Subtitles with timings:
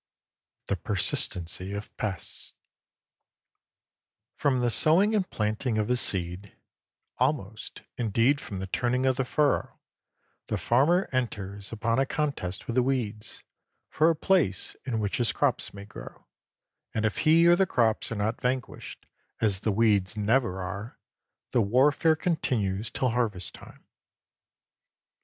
[0.67, 2.55] LI THE PERSISTENCY OF PESTS
[4.33, 6.55] From the sowing and planting of his seed,
[7.19, 9.79] almost indeed from the turning of the furrow,
[10.47, 13.43] the farmer enters upon a contest with the weeds,
[13.89, 16.25] for a place in which his crops may grow,
[16.95, 19.05] and if he or the crops are not vanquished,
[19.39, 20.97] as the weeds never are,
[21.51, 23.85] the warfare continues till harvest time.